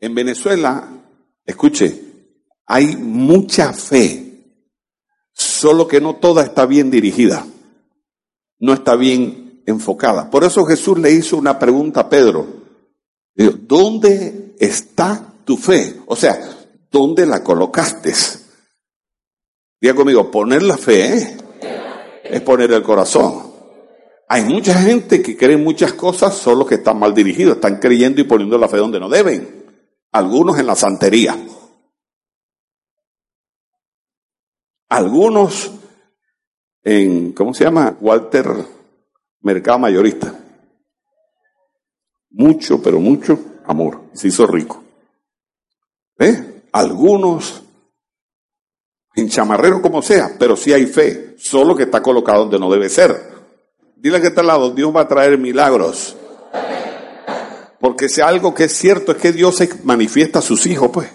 [0.00, 0.88] En Venezuela,
[1.44, 2.10] escuche,
[2.66, 4.56] hay mucha fe,
[5.32, 7.46] solo que no toda está bien dirigida,
[8.58, 10.30] no está bien enfocada.
[10.30, 12.46] Por eso Jesús le hizo una pregunta a Pedro.
[13.34, 16.00] ¿Dónde está tu fe?
[16.06, 16.38] O sea,
[16.90, 18.14] ¿dónde la colocaste?
[19.80, 21.36] Diga conmigo, poner la fe
[22.24, 23.50] es poner el corazón.
[24.28, 28.24] Hay mucha gente que cree muchas cosas, solo que están mal dirigidos, están creyendo y
[28.24, 29.59] poniendo la fe donde no deben
[30.12, 31.36] algunos en la santería,
[34.88, 35.70] algunos
[36.82, 37.96] en, ¿cómo se llama?
[38.00, 38.46] Walter
[39.42, 40.34] Mercado Mayorista.
[42.30, 44.02] Mucho, pero mucho amor.
[44.12, 44.82] Se hizo rico.
[46.18, 46.62] ¿Eh?
[46.72, 47.62] Algunos
[49.14, 52.88] en chamarrero como sea, pero sí hay fe, solo que está colocado donde no debe
[52.88, 53.30] ser.
[53.96, 56.16] Dile que está al lado, Dios va a traer milagros.
[57.80, 61.08] Porque si algo que es cierto es que Dios se manifiesta a sus hijos, pues.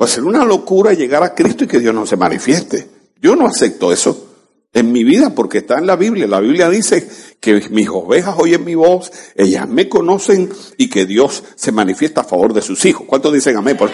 [0.00, 2.88] Va a ser una locura llegar a Cristo y que Dios no se manifieste.
[3.20, 4.30] Yo no acepto eso
[4.72, 6.26] en mi vida porque está en la Biblia.
[6.26, 11.44] La Biblia dice que mis ovejas oyen mi voz, ellas me conocen y que Dios
[11.54, 13.06] se manifiesta a favor de sus hijos.
[13.06, 13.76] ¿Cuántos dicen amén?
[13.76, 13.90] Por,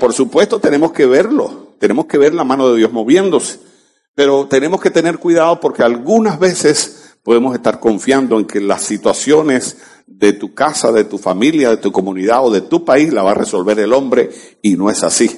[0.00, 3.58] por supuesto tenemos que verlo, tenemos que ver la mano de Dios moviéndose,
[4.14, 9.76] pero tenemos que tener cuidado porque algunas veces podemos estar confiando en que las situaciones
[10.06, 13.32] de tu casa, de tu familia, de tu comunidad o de tu país la va
[13.32, 14.30] a resolver el hombre
[14.62, 15.30] y no es así.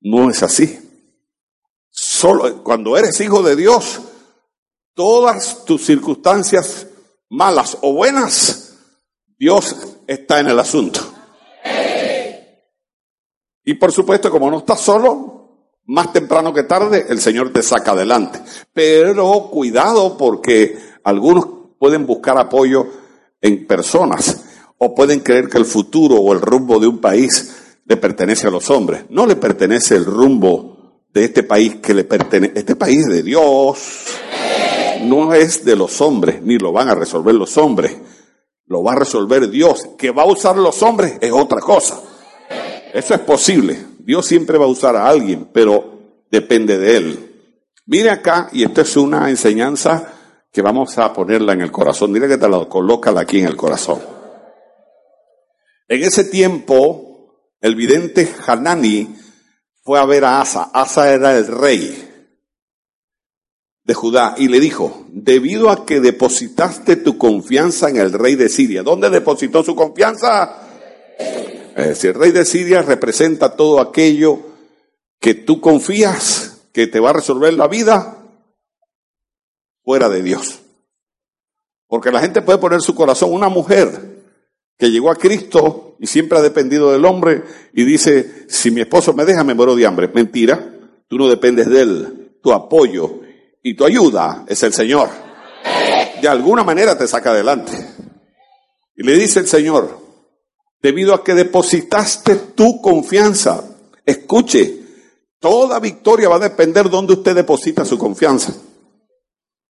[0.00, 0.78] No es así.
[1.90, 4.00] Solo cuando eres hijo de Dios,
[4.94, 6.86] todas tus circunstancias
[7.28, 8.78] malas o buenas,
[9.38, 9.76] Dios
[10.06, 11.00] está en el asunto.
[13.64, 17.92] Y por supuesto, como no estás solo, más temprano que tarde, el Señor te saca
[17.92, 18.40] adelante.
[18.72, 22.86] Pero cuidado porque algunos pueden buscar apoyo
[23.40, 24.44] en personas
[24.78, 28.52] o pueden creer que el futuro o el rumbo de un país le pertenece a
[28.52, 29.06] los hombres.
[29.08, 32.52] No le pertenece el rumbo de este país que le pertenece.
[32.56, 33.78] Este país de Dios
[35.02, 37.96] no es de los hombres, ni lo van a resolver los hombres.
[38.66, 39.88] Lo va a resolver Dios.
[39.98, 42.00] Que va a usar los hombres es otra cosa.
[42.94, 43.76] Eso es posible.
[43.98, 45.98] Dios siempre va a usar a alguien, pero
[46.30, 47.42] depende de él.
[47.86, 50.20] Mire acá, y esto es una enseñanza
[50.52, 52.12] que vamos a ponerla en el corazón.
[52.12, 54.00] Dile que te la colócala aquí en el corazón.
[55.88, 59.16] En ese tiempo, el vidente Hanani
[59.82, 60.70] fue a ver a Asa.
[60.74, 62.10] Asa era el rey
[63.84, 68.48] de Judá y le dijo, debido a que depositaste tu confianza en el rey de
[68.48, 70.68] Siria, ¿dónde depositó su confianza?
[71.74, 74.38] Es decir, el rey de Siria representa todo aquello
[75.18, 78.21] que tú confías que te va a resolver la vida
[79.84, 80.60] fuera de Dios.
[81.86, 84.12] Porque la gente puede poner su corazón, una mujer
[84.78, 89.12] que llegó a Cristo y siempre ha dependido del hombre y dice, si mi esposo
[89.12, 90.08] me deja, me muero de hambre.
[90.08, 90.72] Mentira,
[91.06, 93.20] tú no dependes de él, tu apoyo
[93.62, 95.08] y tu ayuda es el Señor.
[96.20, 97.72] De alguna manera te saca adelante.
[98.96, 99.98] Y le dice el Señor,
[100.80, 103.64] debido a que depositaste tu confianza,
[104.04, 104.80] escuche,
[105.38, 108.54] toda victoria va a depender de dónde usted deposita su confianza.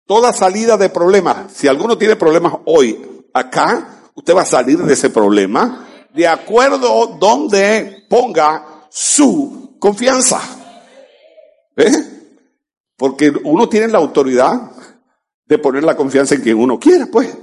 [0.06, 4.92] Toda salida de problemas, si alguno tiene problemas hoy acá, usted va a salir de
[4.92, 10.40] ese problema de acuerdo donde ponga su confianza.
[11.76, 11.92] ¿Eh?
[12.96, 14.70] Porque uno tiene la autoridad
[15.44, 17.36] de poner la confianza en quien uno quiera, pues.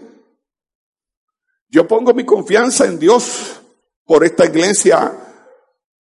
[1.70, 3.62] Yo pongo mi confianza en Dios
[4.06, 5.14] por esta iglesia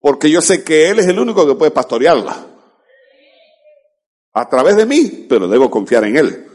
[0.03, 2.45] porque yo sé que Él es el único que puede pastorearla.
[4.33, 6.52] A través de mí, pero debo confiar en Él.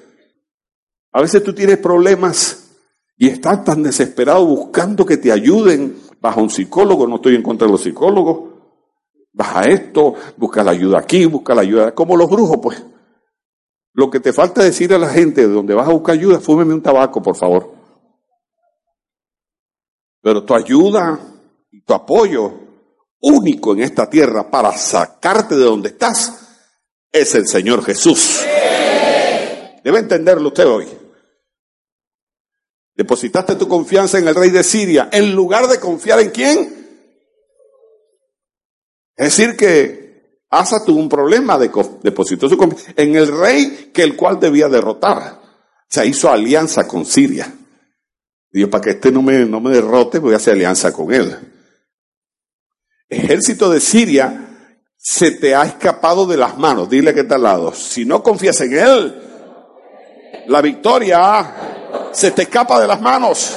[1.18, 2.76] A veces tú tienes problemas
[3.16, 5.98] y estás tan desesperado buscando que te ayuden.
[6.22, 8.54] A un psicólogo, no estoy en contra de los psicólogos.
[9.32, 12.84] Vas a esto, busca la ayuda aquí, busca la ayuda, como los brujos, pues.
[13.94, 16.72] Lo que te falta decir a la gente de donde vas a buscar ayuda, fúmeme
[16.72, 17.72] un tabaco, por favor.
[20.22, 21.18] Pero tu ayuda
[21.72, 22.52] y tu apoyo
[23.22, 26.46] único en esta tierra para sacarte de donde estás
[27.10, 28.44] es el Señor Jesús.
[29.82, 31.07] Debe entenderlo usted hoy.
[32.98, 36.58] Depositaste tu confianza en el rey de Siria en lugar de confiar en quién.
[39.14, 41.70] Es decir que Asa tuvo un problema, de,
[42.02, 45.40] depositó su confianza en el rey que el cual debía derrotar.
[45.88, 47.54] Se hizo alianza con Siria.
[48.50, 51.38] Dijo, para que este no me, no me derrote, voy a hacer alianza con él.
[53.08, 56.90] Ejército de Siria se te ha escapado de las manos.
[56.90, 57.72] Dile que está al lado.
[57.72, 59.22] Si no confías en él,
[60.48, 61.68] la victoria
[62.12, 63.56] se te escapa de las manos.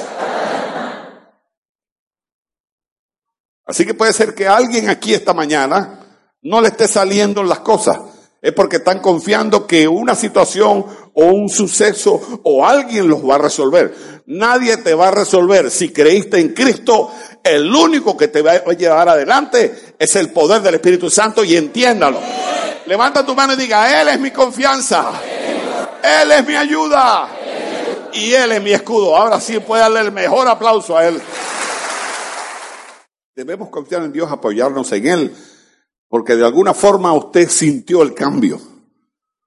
[3.64, 6.00] Así que puede ser que alguien aquí esta mañana
[6.42, 7.98] no le esté saliendo las cosas.
[8.40, 10.84] Es porque están confiando que una situación
[11.14, 13.94] o un suceso o alguien los va a resolver.
[14.26, 15.70] Nadie te va a resolver.
[15.70, 17.12] Si creíste en Cristo,
[17.44, 21.56] el único que te va a llevar adelante es el poder del Espíritu Santo y
[21.56, 22.18] entiéndalo.
[22.86, 25.12] Levanta tu mano y diga, Él es mi confianza.
[26.02, 27.41] Él es mi ayuda
[28.12, 29.16] y Él es mi escudo.
[29.16, 31.20] Ahora sí puede darle el mejor aplauso a Él.
[33.34, 35.36] Debemos confiar en Dios, apoyarnos en Él,
[36.08, 38.60] porque de alguna forma usted sintió el cambio.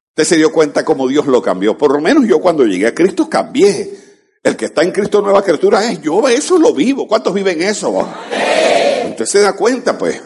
[0.10, 1.78] Usted se dio cuenta cómo Dios lo cambió.
[1.78, 4.04] Por lo menos yo cuando llegué a Cristo cambié.
[4.42, 7.08] El que está en Cristo nueva criatura es yo, eso lo vivo.
[7.08, 8.08] ¿Cuántos viven eso?
[9.10, 10.22] Usted se da cuenta, pues.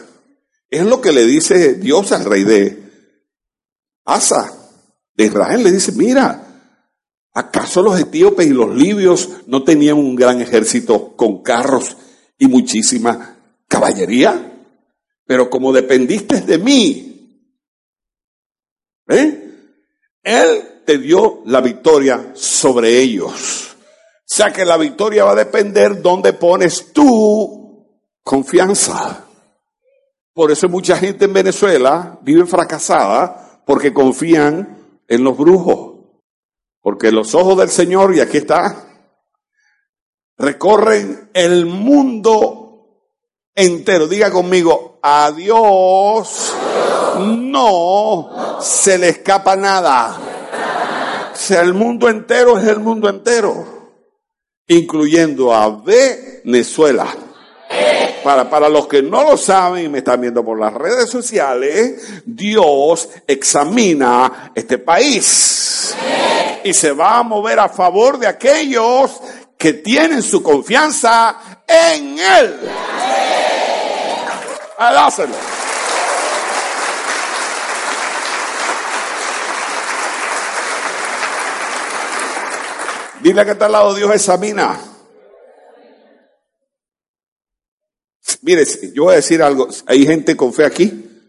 [0.68, 2.82] Es lo que le dice Dios al rey de
[4.04, 4.52] Asa,
[5.14, 5.62] de Israel.
[5.64, 6.49] Le dice, mira,
[7.32, 11.96] ¿Acaso los etíopes y los libios no tenían un gran ejército con carros
[12.38, 13.36] y muchísima
[13.68, 14.52] caballería?
[15.26, 17.10] Pero como dependiste de mí,
[19.08, 19.50] ¿eh?
[20.22, 23.76] Él te dio la victoria sobre ellos.
[24.30, 27.86] O sea que la victoria va a depender dónde pones tu
[28.22, 29.24] confianza.
[30.32, 34.78] Por eso mucha gente en Venezuela vive fracasada porque confían
[35.08, 35.89] en los brujos.
[36.80, 38.84] Porque los ojos del Señor, y aquí está,
[40.38, 42.60] recorren el mundo
[43.54, 44.06] entero.
[44.08, 46.54] Diga conmigo, a Dios
[47.18, 50.18] no se le escapa nada.
[51.32, 53.92] O sea, el mundo entero es el mundo entero,
[54.66, 57.06] incluyendo a Venezuela.
[58.24, 62.22] Para, para los que no lo saben y me están viendo por las redes sociales,
[62.26, 65.94] Dios examina este país
[66.62, 69.20] y se va a mover a favor de aquellos
[69.56, 71.36] que tienen su confianza
[71.66, 72.60] en Él.
[74.78, 75.34] Hágaselo.
[83.20, 84.89] Dile que está al lado Dios examina.
[88.50, 89.68] Mire, yo voy a decir algo.
[89.86, 91.22] Hay gente con fe aquí.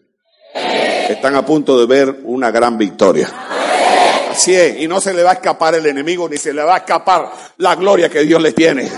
[1.07, 3.31] Están a punto de ver una gran victoria.
[4.31, 6.73] Así es, y no se le va a escapar el enemigo, ni se le va
[6.73, 8.91] a escapar la gloria que Dios le tiene.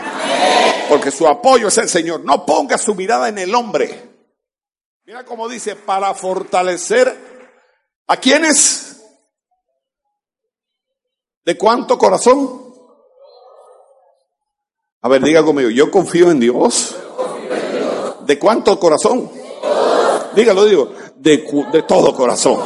[0.88, 2.22] Porque su apoyo es el Señor.
[2.22, 4.12] No ponga su mirada en el hombre.
[5.04, 7.14] Mira cómo dice, para fortalecer
[8.08, 9.02] a quienes.
[11.44, 12.74] ¿De cuánto corazón?
[15.02, 16.96] A ver, diga conmigo, yo confío en Dios.
[18.26, 19.30] ¿De cuánto corazón?
[20.36, 22.60] Dígalo, digo, de, de todo corazón.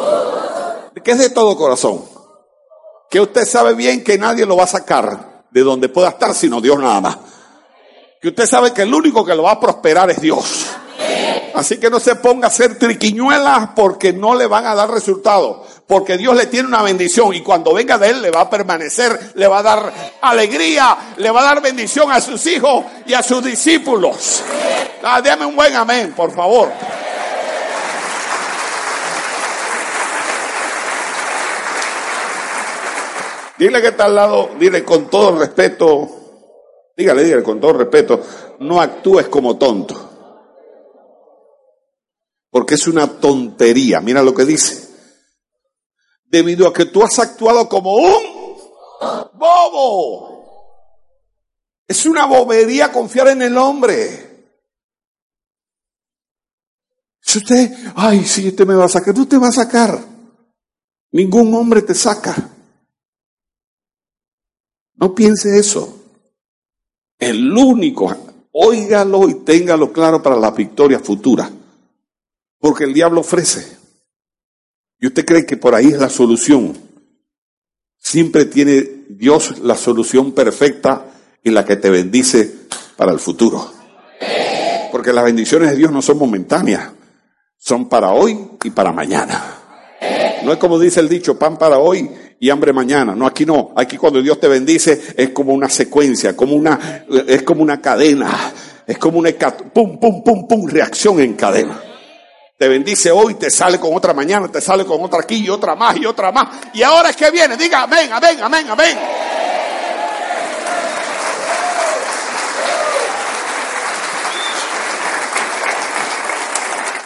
[0.93, 2.17] ¿De qué es de todo corazón?
[3.09, 6.61] que usted sabe bien que nadie lo va a sacar de donde pueda estar sino
[6.61, 7.17] Dios nada más.
[8.21, 10.67] Que usted sabe que el único que lo va a prosperar es Dios.
[11.53, 15.65] Así que no se ponga a hacer triquiñuelas porque no le van a dar resultado.
[15.87, 19.31] Porque Dios le tiene una bendición y cuando venga de Él le va a permanecer,
[19.35, 23.23] le va a dar alegría, le va a dar bendición a sus hijos y a
[23.23, 24.43] sus discípulos.
[25.03, 26.69] Ah, un buen amén, por favor.
[33.57, 36.07] Dile que está al lado, dile con todo respeto,
[36.95, 38.21] dígale, dígale con todo respeto,
[38.59, 40.06] no actúes como tonto.
[42.57, 44.89] Porque es una tontería, mira lo que dice.
[46.25, 48.57] Debido a que tú has actuado como un
[49.35, 50.81] bobo.
[51.87, 54.55] Es una bobería confiar en el hombre.
[57.21, 60.03] Si usted, ay, si este me va a sacar, tú te vas a sacar.
[61.11, 62.35] Ningún hombre te saca.
[64.95, 65.95] No piense eso.
[67.19, 68.11] El único,
[68.51, 71.51] óigalo y téngalo claro para la victoria futura.
[72.59, 73.77] Porque el diablo ofrece.
[74.99, 76.77] Y usted cree que por ahí es la solución.
[77.97, 81.05] Siempre tiene Dios la solución perfecta
[81.43, 82.51] y la que te bendice
[82.95, 83.71] para el futuro.
[84.91, 86.91] Porque las bendiciones de Dios no son momentáneas,
[87.57, 89.57] son para hoy y para mañana.
[90.43, 92.09] No es como dice el dicho, pan para hoy
[92.39, 93.15] y hambre mañana.
[93.15, 93.73] No, aquí no.
[93.75, 98.53] Aquí cuando Dios te bendice es como una secuencia, como una, es como una cadena.
[98.85, 99.31] Es como una
[99.73, 101.81] pum, pum, pum, pum, reacción en cadena.
[102.57, 105.75] Te bendice hoy, te sale con otra mañana, te sale con otra aquí y otra
[105.75, 106.49] más y otra más.
[106.73, 108.97] Y ahora es que viene, diga amén, amén, amén, amén.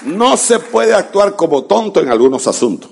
[0.04, 2.90] No se puede actuar como tonto en algunos asuntos.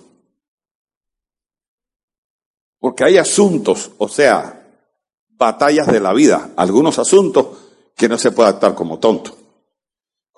[2.77, 4.67] Porque hay asuntos, o sea,
[5.29, 7.47] batallas de la vida, algunos asuntos
[7.95, 9.48] que no se puede actuar como tonto.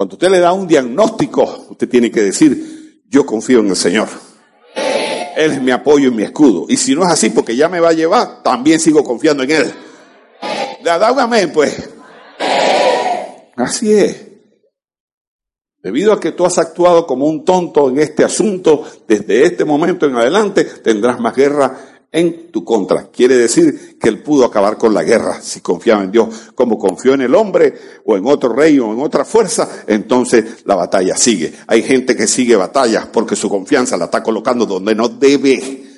[0.02, 4.08] Cuando usted le da un diagnóstico, usted tiene que decir, yo confío en el Señor.
[5.38, 6.66] Él es mi apoyo y mi escudo.
[6.70, 9.52] Y si no es así, porque ya me va a llevar, también sigo confiando en
[9.52, 9.74] Él.
[10.84, 11.88] Da un amén, pues.
[13.56, 14.26] Así es.
[15.84, 20.08] Debido a que tú has actuado como un tonto en este asunto, desde este momento
[20.08, 21.78] en adelante tendrás más guerra
[22.12, 23.08] en tu contra.
[23.10, 26.52] Quiere decir que él pudo acabar con la guerra si confiaba en Dios.
[26.56, 27.74] Como confió en el hombre
[28.06, 31.54] o en otro rey o en otra fuerza, entonces la batalla sigue.
[31.68, 35.91] Hay gente que sigue batallas porque su confianza la está colocando donde no debe.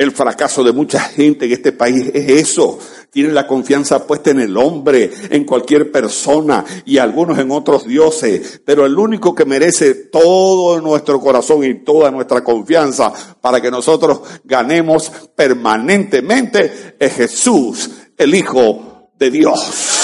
[0.00, 2.78] El fracaso de mucha gente en este país es eso.
[3.10, 8.62] Tienen la confianza puesta en el hombre, en cualquier persona y algunos en otros dioses.
[8.64, 14.22] Pero el único que merece todo nuestro corazón y toda nuestra confianza para que nosotros
[14.42, 19.99] ganemos permanentemente es Jesús, el Hijo de Dios.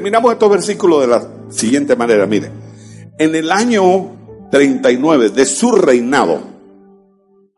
[0.00, 2.50] Terminamos estos versículos de la siguiente manera, mire.
[3.18, 6.40] En el año 39 de su reinado,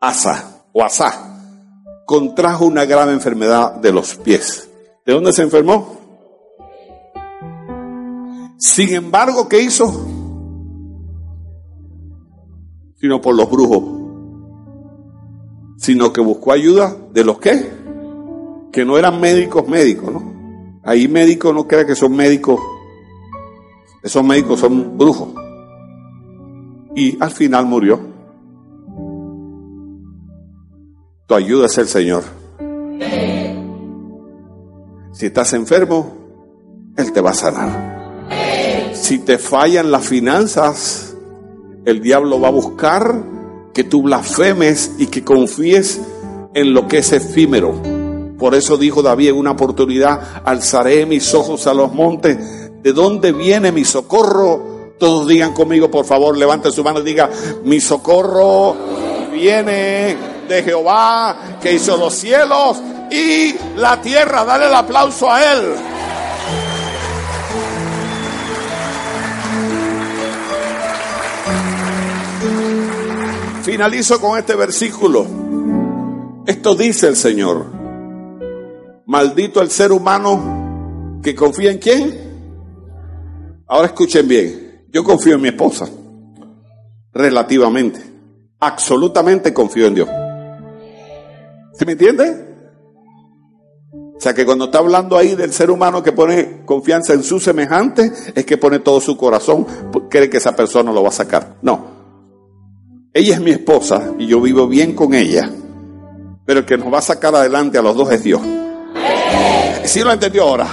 [0.01, 1.39] Asa o Asa
[2.05, 4.69] contrajo una grave enfermedad de los pies.
[5.05, 6.01] ¿De dónde se enfermó?
[8.57, 10.05] Sin embargo, ¿qué hizo?
[12.99, 13.83] Sino por los brujos.
[15.77, 17.71] Sino que buscó ayuda de los que?
[18.73, 20.32] Que no eran médicos médicos, ¿no?
[20.85, 22.59] Ahí médicos no crea que son médicos,
[24.03, 25.29] esos médicos son brujos.
[26.93, 27.99] Y al final murió.
[31.25, 32.23] Tu ayuda es el Señor.
[35.13, 36.17] Si estás enfermo,
[36.97, 38.91] Él te va a sanar.
[38.93, 41.15] Si te fallan las finanzas,
[41.85, 43.23] el diablo va a buscar
[43.73, 46.01] que tú blasfemes y que confíes
[46.53, 48.02] en lo que es efímero
[48.43, 52.37] por eso dijo David en una oportunidad, alzaré mis ojos a los montes.
[52.83, 54.91] ¿De dónde viene mi socorro?
[54.99, 57.29] Todos digan conmigo, por favor, levante su mano y diga,
[57.63, 58.75] mi socorro
[59.31, 60.17] viene
[60.49, 64.43] de Jehová que hizo los cielos y la tierra.
[64.43, 65.75] Dale el aplauso a él.
[73.63, 75.25] Finalizo con este versículo.
[76.45, 77.82] Esto dice el Señor.
[79.05, 82.13] Maldito el ser humano que confía en quién.
[83.67, 84.85] Ahora escuchen bien.
[84.89, 85.89] Yo confío en mi esposa.
[87.11, 88.01] Relativamente.
[88.59, 90.09] Absolutamente confío en Dios.
[91.73, 92.53] ¿Se me entiende?
[94.15, 97.39] O sea que cuando está hablando ahí del ser humano que pone confianza en su
[97.39, 99.65] semejante, es que pone todo su corazón,
[100.09, 101.57] cree que esa persona lo va a sacar.
[101.61, 101.87] No.
[103.13, 105.51] Ella es mi esposa y yo vivo bien con ella.
[106.45, 108.41] Pero el que nos va a sacar adelante a los dos es Dios.
[109.85, 110.67] Si lo entendió ahora.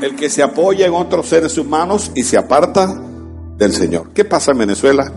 [0.00, 2.94] El que se apoya en otros seres humanos y se aparta
[3.56, 4.10] del Señor.
[4.14, 5.12] ¿Qué pasa en Venezuela?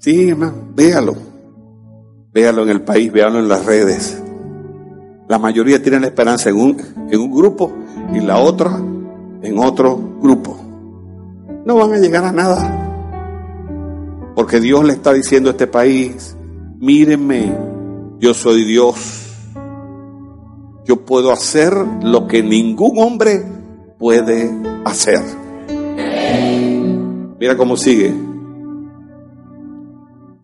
[0.00, 1.16] Sí, hermano, véalo.
[2.32, 4.22] Véalo en el país, véalo en las redes.
[5.28, 6.76] La mayoría tienen la esperanza en un,
[7.10, 7.72] en un grupo
[8.14, 8.78] y la otra
[9.42, 10.67] en otro grupo
[11.68, 14.32] no van a llegar a nada.
[14.34, 16.34] Porque Dios le está diciendo a este país,
[16.78, 17.54] mírenme,
[18.18, 19.26] yo soy Dios.
[20.86, 23.44] Yo puedo hacer lo que ningún hombre
[23.98, 24.50] puede
[24.86, 25.20] hacer.
[27.38, 28.14] Mira cómo sigue.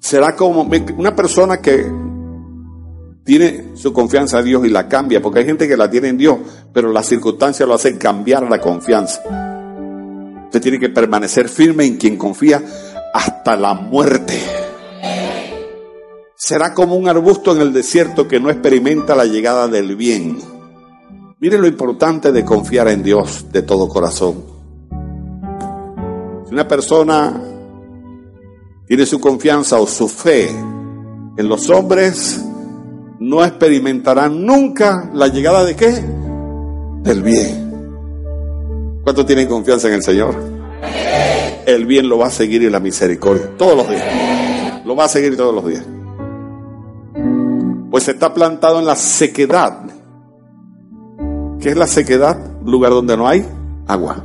[0.00, 1.90] Será como una persona que
[3.24, 6.18] tiene su confianza en Dios y la cambia, porque hay gente que la tiene en
[6.18, 6.36] Dios,
[6.74, 9.53] pero las circunstancias lo hacen cambiar la confianza.
[10.54, 12.62] Usted tiene que permanecer firme en quien confía
[13.12, 14.40] hasta la muerte.
[16.36, 20.38] Será como un arbusto en el desierto que no experimenta la llegada del bien.
[21.40, 24.44] Mire lo importante de confiar en Dios de todo corazón.
[26.46, 27.42] Si Una persona
[28.86, 32.40] tiene su confianza o su fe en los hombres,
[33.18, 35.90] no experimentarán nunca la llegada de qué?
[37.02, 37.63] Del bien.
[39.04, 40.34] ¿Cuántos tienen confianza en el Señor?
[41.66, 44.84] El bien lo va a seguir y la misericordia todos los días.
[44.86, 45.84] Lo va a seguir todos los días.
[47.90, 49.82] Pues está plantado en la sequedad.
[51.60, 52.38] ¿Qué es la sequedad?
[52.64, 53.46] Lugar donde no hay
[53.86, 54.24] agua.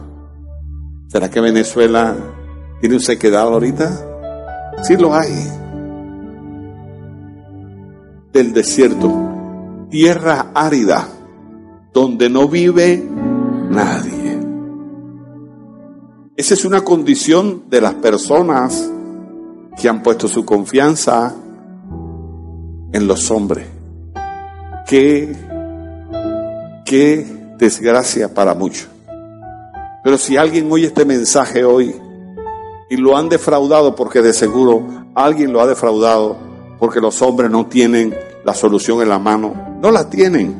[1.08, 2.16] ¿Será que Venezuela
[2.80, 3.92] tiene un sequedad ahorita?
[4.84, 5.34] Sí lo hay.
[8.32, 11.08] Del desierto, tierra árida,
[11.94, 13.06] donde no vive
[13.70, 14.19] nadie.
[16.40, 18.90] Esa es una condición de las personas
[19.78, 21.36] que han puesto su confianza
[22.94, 23.68] en los hombres.
[24.88, 25.36] Qué,
[26.86, 27.26] qué
[27.58, 28.88] desgracia para muchos.
[30.02, 31.94] Pero si alguien oye este mensaje hoy
[32.90, 36.38] y lo han defraudado, porque de seguro alguien lo ha defraudado,
[36.80, 38.16] porque los hombres no tienen
[38.46, 40.56] la solución en la mano, no la tienen,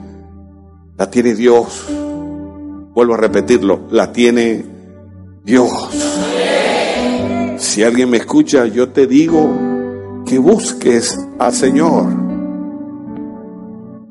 [0.98, 1.86] la tiene Dios.
[2.94, 4.79] Vuelvo a repetirlo, la tiene
[5.44, 5.72] Dios.
[7.58, 12.08] Si alguien me escucha, yo te digo que busques al Señor.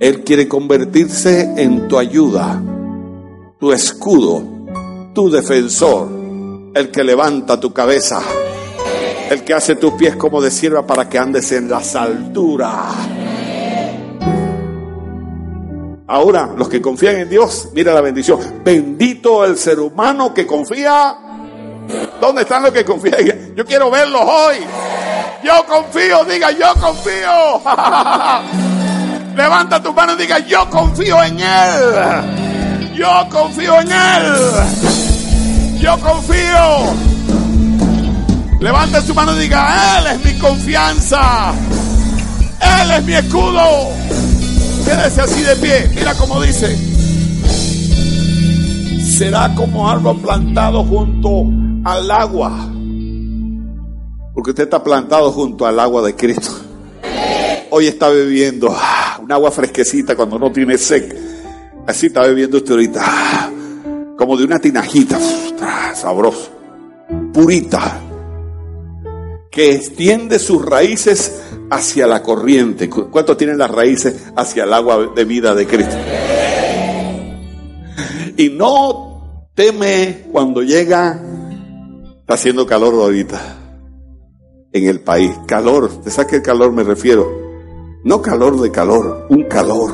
[0.00, 2.62] Él quiere convertirse en tu ayuda,
[3.58, 4.58] tu escudo
[5.18, 6.08] tu defensor,
[6.74, 8.20] el que levanta tu cabeza,
[9.30, 12.94] el que hace tus pies como de sierva para que andes en las alturas.
[16.10, 18.62] Ahora, los que confían en Dios, mira la bendición.
[18.64, 21.18] Bendito el ser humano que confía.
[22.18, 23.54] ¿Dónde están los que confían?
[23.54, 24.56] Yo quiero verlos hoy.
[25.44, 27.60] Yo confío, diga, yo confío.
[29.36, 32.94] Levanta tu mano y diga, yo confío en Él.
[32.94, 34.32] Yo confío en Él.
[35.78, 36.94] Yo confío.
[38.60, 41.52] Levanta su mano y diga, Él es mi confianza.
[42.82, 44.07] Él es mi escudo.
[44.88, 45.90] Quédese así de pie.
[45.94, 46.74] Mira cómo dice.
[49.04, 51.44] Será como árbol plantado junto
[51.84, 52.70] al agua.
[54.32, 56.52] Porque usted está plantado junto al agua de Cristo.
[57.68, 61.14] Hoy está bebiendo ah, un agua fresquecita cuando no tiene sed.
[61.86, 63.02] Así está bebiendo usted ahorita.
[63.04, 63.50] Ah,
[64.16, 65.18] como de una tinajita,
[65.94, 66.50] sabroso,
[67.34, 68.00] purita,
[69.58, 72.88] que extiende sus raíces hacia la corriente.
[72.88, 75.96] ¿Cuánto tienen las raíces hacia el agua de vida de Cristo?
[78.36, 81.20] Y no teme cuando llega,
[82.20, 83.58] está haciendo calor ahorita
[84.70, 85.32] en el país.
[85.48, 87.28] Calor, ¿te sabes qué calor me refiero?
[88.04, 89.90] No calor de calor, un calor,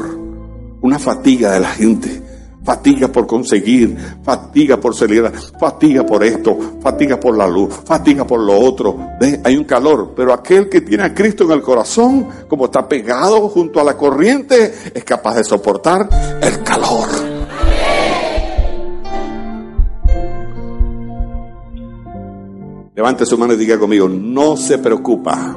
[0.83, 2.23] una fatiga de la gente
[2.65, 8.41] fatiga por conseguir, fatiga por celebrar, fatiga por esto, fatiga por la luz, fatiga por
[8.41, 8.97] lo otro.
[9.45, 13.49] Hay un calor, pero aquel que tiene a Cristo en el corazón, como está pegado
[13.49, 16.09] junto a la corriente, es capaz de soportar
[16.41, 17.09] el calor.
[22.95, 25.57] Levante su mano y diga conmigo, no se preocupa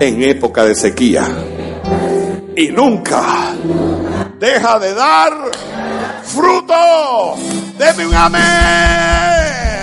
[0.00, 1.24] en época de sequía
[2.56, 3.54] y nunca
[4.38, 5.32] deja de dar
[6.24, 7.36] fruto.
[7.78, 9.75] Deme un amén.